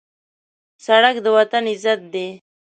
[0.85, 2.27] سړک د وطن عزت دی.